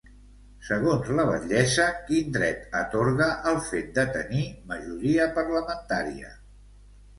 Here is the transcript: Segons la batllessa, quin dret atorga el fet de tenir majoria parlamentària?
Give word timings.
Segons 0.69 1.11
la 1.19 1.25
batllessa, 1.27 1.85
quin 2.07 2.33
dret 2.39 2.65
atorga 2.81 3.29
el 3.53 3.61
fet 3.69 3.93
de 4.01 4.07
tenir 4.17 4.43
majoria 4.75 5.31
parlamentària? 5.39 6.35